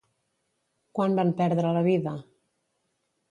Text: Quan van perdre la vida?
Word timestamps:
Quan 0.99 1.17
van 1.19 1.33
perdre 1.43 1.75
la 1.77 1.83
vida? 1.89 2.15